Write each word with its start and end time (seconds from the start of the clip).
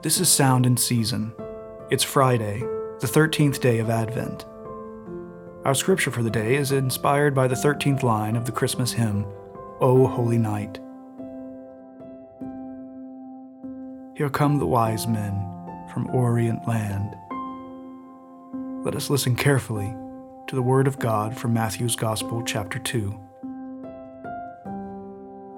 This 0.00 0.20
is 0.20 0.28
Sound 0.30 0.64
in 0.64 0.76
Season. 0.76 1.34
It's 1.90 2.02
Friday, 2.02 2.60
the 3.00 3.06
13th 3.06 3.60
day 3.60 3.78
of 3.78 3.90
Advent. 3.90 4.46
Our 5.64 5.74
scripture 5.74 6.10
for 6.10 6.22
the 6.22 6.30
day 6.30 6.54
is 6.54 6.72
inspired 6.72 7.34
by 7.34 7.46
the 7.46 7.54
13th 7.54 8.02
line 8.02 8.36
of 8.36 8.46
the 8.46 8.52
Christmas 8.52 8.92
hymn, 8.92 9.26
O 9.80 10.06
Holy 10.06 10.38
Night. 10.38 10.78
Here 14.16 14.30
come 14.30 14.58
the 14.58 14.66
wise 14.66 15.06
men 15.06 15.34
from 15.92 16.08
Orient 16.10 16.66
land. 16.66 17.14
Let 18.84 18.94
us 18.94 19.10
listen 19.10 19.36
carefully 19.36 19.94
to 20.48 20.56
the 20.56 20.62
word 20.62 20.86
of 20.86 20.98
God 20.98 21.36
from 21.36 21.52
Matthew's 21.52 21.94
Gospel, 21.94 22.42
chapter 22.42 22.78
2. 22.78 23.20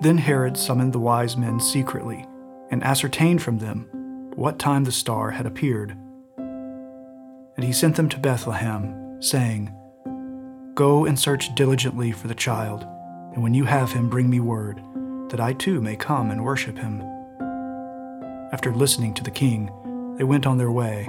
Then 0.00 0.16
Herod 0.18 0.56
summoned 0.56 0.92
the 0.92 1.00
wise 1.00 1.36
men 1.36 1.58
secretly 1.58 2.24
and 2.70 2.84
ascertained 2.84 3.42
from 3.42 3.58
them 3.58 3.88
what 4.36 4.60
time 4.60 4.84
the 4.84 4.92
star 4.92 5.32
had 5.32 5.44
appeared. 5.44 5.98
And 6.36 7.64
he 7.64 7.72
sent 7.72 7.96
them 7.96 8.08
to 8.10 8.18
Bethlehem, 8.18 9.20
saying, 9.20 9.74
Go 10.74 11.04
and 11.04 11.18
search 11.18 11.52
diligently 11.56 12.12
for 12.12 12.28
the 12.28 12.34
child, 12.34 12.86
and 13.34 13.42
when 13.42 13.54
you 13.54 13.64
have 13.64 13.90
him, 13.90 14.08
bring 14.08 14.30
me 14.30 14.38
word, 14.38 14.80
that 15.30 15.40
I 15.40 15.52
too 15.54 15.80
may 15.80 15.96
come 15.96 16.30
and 16.30 16.44
worship 16.44 16.78
him. 16.78 17.00
After 18.52 18.72
listening 18.72 19.14
to 19.14 19.24
the 19.24 19.32
king, 19.32 19.68
they 20.16 20.24
went 20.24 20.46
on 20.46 20.58
their 20.58 20.70
way. 20.70 21.08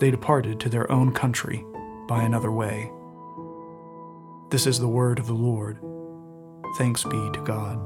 they 0.00 0.10
departed 0.10 0.58
to 0.58 0.68
their 0.68 0.90
own 0.90 1.12
country 1.12 1.64
by 2.08 2.22
another 2.22 2.50
way. 2.50 2.90
This 4.50 4.66
is 4.66 4.80
the 4.80 4.88
word 4.88 5.18
of 5.18 5.26
the 5.26 5.34
Lord. 5.34 5.78
Thanks 6.76 7.04
be 7.04 7.10
to 7.10 7.42
God. 7.44 7.78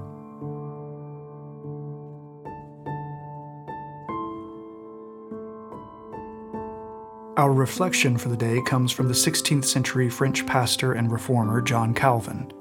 Our 7.36 7.52
reflection 7.52 8.16
for 8.16 8.28
the 8.28 8.36
day 8.36 8.62
comes 8.62 8.92
from 8.92 9.08
the 9.08 9.14
16th 9.14 9.64
century 9.64 10.08
French 10.08 10.46
pastor 10.46 10.92
and 10.92 11.10
reformer 11.10 11.60
John 11.60 11.92
Calvin. 11.92 12.52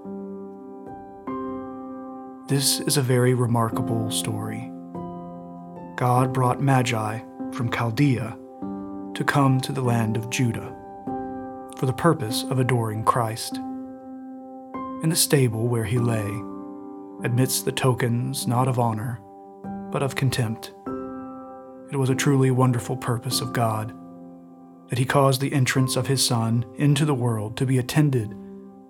This 2.48 2.80
is 2.82 2.98
a 2.98 3.02
very 3.02 3.36
remarkable 3.36 4.10
story. 4.10 4.72
God 5.96 6.34
brought 6.34 6.60
Magi 6.60 7.20
from 7.52 7.72
Chaldea 7.72 8.36
to 9.16 9.24
come 9.24 9.62
to 9.62 9.72
the 9.72 9.82
land 9.82 10.18
of 10.18 10.30
Judah 10.30 10.76
for 11.78 11.86
the 11.86 11.94
purpose 11.94 12.44
of 12.44 12.60
adoring 12.60 13.04
Christ. 13.04 13.58
In 15.04 15.10
the 15.10 15.16
stable 15.16 15.68
where 15.68 15.84
he 15.84 16.00
lay, 16.00 16.28
amidst 17.24 17.66
the 17.66 17.72
tokens 17.72 18.48
not 18.48 18.68
of 18.68 18.80
honor, 18.80 19.20
but 19.92 20.02
of 20.02 20.16
contempt, 20.16 20.74
it 21.92 21.98
was 21.98 22.10
a 22.10 22.16
truly 22.16 22.50
wonderful 22.50 22.98
purpose 22.98 23.40
of 23.42 23.54
God 23.54 23.94
that 24.90 24.98
he 24.98 25.06
caused 25.06 25.42
the 25.42 25.54
entrance 25.54 25.96
of 25.96 26.08
his 26.08 26.26
Son 26.26 26.66
into 26.76 27.06
the 27.06 27.14
world 27.14 27.56
to 27.58 27.66
be 27.66 27.78
attended 27.78 28.36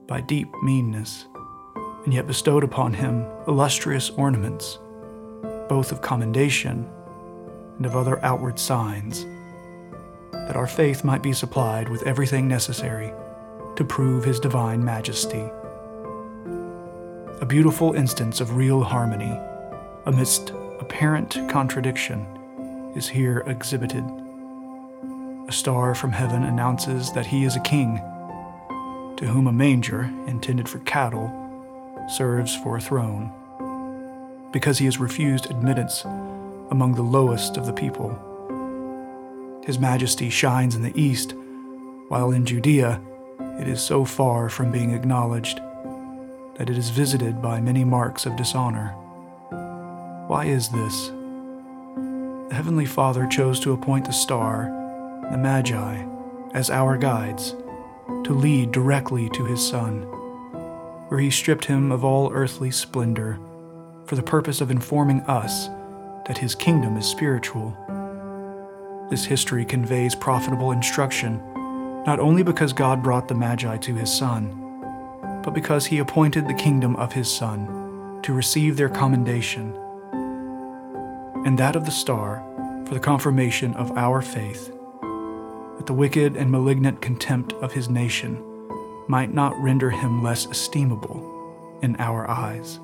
by 0.07 0.21
deep 0.21 0.47
meanness, 0.63 1.25
and 2.05 2.13
yet 2.13 2.27
bestowed 2.27 2.63
upon 2.63 2.93
him 2.93 3.25
illustrious 3.47 4.09
ornaments, 4.11 4.79
both 5.67 5.91
of 5.91 6.01
commendation 6.01 6.87
and 7.77 7.85
of 7.85 7.95
other 7.95 8.23
outward 8.23 8.59
signs, 8.59 9.25
that 10.47 10.55
our 10.55 10.67
faith 10.67 11.03
might 11.03 11.23
be 11.23 11.33
supplied 11.33 11.89
with 11.89 12.03
everything 12.03 12.47
necessary 12.47 13.13
to 13.75 13.83
prove 13.83 14.23
his 14.23 14.39
divine 14.39 14.83
majesty. 14.83 15.49
A 17.41 17.45
beautiful 17.45 17.93
instance 17.93 18.39
of 18.39 18.55
real 18.55 18.83
harmony 18.83 19.39
amidst 20.05 20.51
apparent 20.79 21.37
contradiction 21.49 22.25
is 22.95 23.07
here 23.07 23.43
exhibited. 23.47 24.03
A 25.47 25.51
star 25.51 25.95
from 25.95 26.11
heaven 26.11 26.43
announces 26.43 27.11
that 27.13 27.25
he 27.25 27.43
is 27.43 27.55
a 27.55 27.61
king, 27.61 27.97
to 29.17 29.25
whom 29.25 29.47
a 29.47 29.51
manger, 29.51 30.03
intended 30.27 30.69
for 30.69 30.79
cattle, 30.79 31.31
serves 32.09 32.55
for 32.55 32.77
a 32.77 32.81
throne, 32.81 33.31
because 34.51 34.77
he 34.77 34.85
has 34.85 34.99
refused 34.99 35.49
admittance 35.49 36.03
among 36.71 36.95
the 36.95 37.01
lowest 37.01 37.57
of 37.57 37.65
the 37.65 37.73
people. 37.73 38.32
His 39.65 39.79
majesty 39.79 40.29
shines 40.29 40.75
in 40.75 40.83
the 40.83 40.99
east, 40.99 41.33
while 42.09 42.31
in 42.31 42.45
Judea 42.45 43.01
it 43.59 43.67
is 43.67 43.81
so 43.81 44.05
far 44.05 44.49
from 44.49 44.71
being 44.71 44.91
acknowledged 44.91 45.59
that 46.57 46.69
it 46.69 46.77
is 46.77 46.89
visited 46.89 47.41
by 47.41 47.61
many 47.61 47.83
marks 47.83 48.25
of 48.25 48.35
dishonor. 48.35 48.89
Why 50.27 50.45
is 50.45 50.69
this? 50.69 51.07
The 52.49 52.55
Heavenly 52.55 52.85
Father 52.85 53.25
chose 53.27 53.59
to 53.61 53.73
appoint 53.73 54.05
the 54.05 54.11
star 54.11 54.79
the 55.31 55.37
Magi, 55.37 56.05
as 56.53 56.69
our 56.69 56.97
guides, 56.97 57.55
to 58.25 58.33
lead 58.33 58.71
directly 58.71 59.29
to 59.29 59.45
his 59.45 59.65
Son, 59.65 60.01
where 61.07 61.19
he 61.19 61.31
stripped 61.31 61.65
him 61.65 61.91
of 61.91 62.03
all 62.03 62.31
earthly 62.33 62.69
splendor 62.69 63.39
for 64.05 64.15
the 64.15 64.23
purpose 64.23 64.61
of 64.61 64.69
informing 64.69 65.21
us 65.21 65.67
that 66.27 66.37
his 66.37 66.53
kingdom 66.55 66.97
is 66.97 67.05
spiritual. 67.05 67.75
This 69.13 69.25
history 69.25 69.63
conveys 69.63 70.15
profitable 70.15 70.71
instruction, 70.71 71.39
not 72.03 72.19
only 72.19 72.41
because 72.41 72.73
God 72.73 73.03
brought 73.03 73.27
the 73.27 73.35
Magi 73.35 73.77
to 73.77 73.93
his 73.93 74.11
Son, 74.11 75.39
but 75.43 75.53
because 75.53 75.85
he 75.85 75.99
appointed 75.99 76.47
the 76.47 76.53
kingdom 76.55 76.95
of 76.95 77.13
his 77.13 77.31
Son 77.31 78.19
to 78.23 78.33
receive 78.33 78.75
their 78.75 78.89
commendation, 78.89 79.71
and 81.45 81.59
that 81.59 81.75
of 81.75 81.85
the 81.85 81.91
star 81.91 82.43
for 82.87 82.95
the 82.95 82.99
confirmation 82.99 83.75
of 83.75 83.95
our 83.95 84.19
faith 84.19 84.73
that 85.77 85.85
the 85.85 85.93
wicked 85.93 86.35
and 86.35 86.49
malignant 86.49 86.99
contempt 86.99 87.53
of 87.61 87.71
his 87.71 87.89
nation 87.89 88.43
might 89.07 89.31
not 89.31 89.55
render 89.61 89.91
him 89.91 90.23
less 90.23 90.47
estimable 90.47 91.79
in 91.83 91.95
our 91.99 92.27
eyes. 92.27 92.79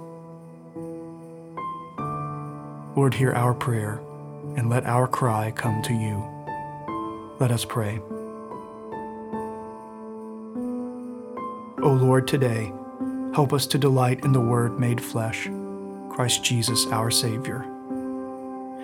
Lord, 2.96 3.16
hear 3.16 3.32
our 3.32 3.56
prayer 3.56 4.00
and 4.58 4.70
let 4.70 4.86
our 4.86 5.08
cry 5.08 5.52
come 5.52 5.82
to 5.84 5.94
you. 5.94 6.24
Let 7.40 7.52
us 7.52 7.66
pray. 7.66 8.00
O 11.82 11.94
Lord, 11.94 12.28
today, 12.28 12.74
help 13.34 13.54
us 13.54 13.66
to 13.68 13.78
delight 13.78 14.26
in 14.26 14.34
the 14.34 14.42
Word 14.42 14.80
made 14.80 15.00
flesh, 15.00 15.48
Christ 16.10 16.44
Jesus 16.44 16.86
our 16.88 17.10
Savior. 17.10 17.66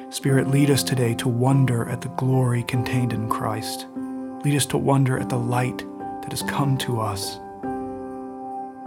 Spirit, 0.10 0.48
lead 0.48 0.70
us 0.70 0.84
today 0.84 1.14
to 1.16 1.28
wonder 1.28 1.90
at 1.90 2.02
the 2.02 2.08
glory 2.10 2.64
contained 2.64 3.12
in 3.12 3.28
Christ. 3.30 3.88
Lead 4.46 4.56
us 4.56 4.66
to 4.68 4.78
wonder 4.78 5.20
at 5.20 5.30
the 5.30 5.38
light 5.38 5.80
that 6.22 6.32
has 6.32 6.44
come 6.44 6.78
to 6.78 7.02
us. 7.02 7.38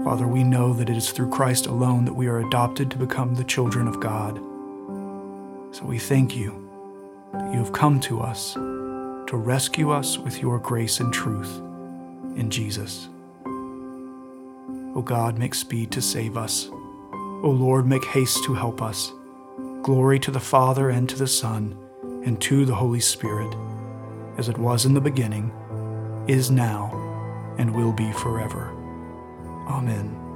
Father, 0.05 0.27
we 0.27 0.45
know 0.45 0.73
that 0.73 0.89
it 0.89 0.97
is 0.97 1.11
through 1.11 1.31
Christ 1.31 1.67
alone 1.67 2.05
that 2.07 2.15
we 2.15 2.29
are 2.29 2.39
adopted 2.39 2.91
to 2.91 2.97
become 2.97 3.35
the 3.35 3.45
children 3.45 3.89
of 3.89 4.01
God. 4.01 4.37
So 5.75 5.85
we 5.85 5.99
thank 5.99 6.35
you 6.35 6.68
that 7.33 7.53
you 7.53 7.59
have 7.59 7.73
come 7.73 8.01
to 8.01 8.21
us 8.21 8.55
to 8.55 9.31
rescue 9.33 9.91
us 9.91 10.19
with 10.19 10.41
your 10.41 10.59
grace 10.59 11.01
and 11.01 11.13
truth 11.13 11.59
in 12.37 12.49
Jesus. 12.51 13.09
O 14.95 15.03
God, 15.05 15.39
make 15.39 15.55
speed 15.55 15.91
to 15.93 16.03
save 16.03 16.37
us. 16.37 16.69
O 16.71 17.55
Lord, 17.57 17.87
make 17.87 18.05
haste 18.05 18.45
to 18.45 18.55
help 18.55 18.83
us. 18.83 19.13
Glory 19.83 20.19
to 20.21 20.31
the 20.31 20.41
Father 20.41 20.91
and 20.91 21.09
to 21.09 21.17
the 21.17 21.27
Son 21.27 21.77
and 22.25 22.41
to 22.43 22.65
the 22.65 22.75
Holy 22.75 23.01
Spirit 23.01 23.55
as 24.39 24.49
it 24.49 24.57
was 24.57 24.87
in 24.87 24.95
the 24.95 25.01
beginning, 25.01 25.53
is 26.29 26.51
now, 26.51 26.95
and 27.59 27.75
will 27.75 27.93
be 27.93 28.11
forever. 28.13 28.71
Amen. 29.67 30.28